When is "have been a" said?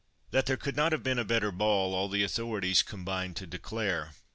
0.93-1.23